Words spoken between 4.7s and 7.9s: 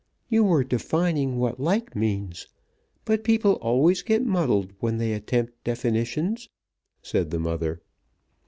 when they attempt definitions," said the mother.